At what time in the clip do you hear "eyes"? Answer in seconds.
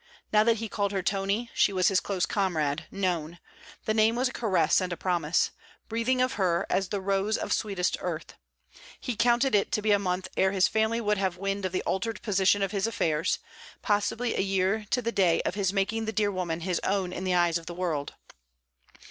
17.35-17.59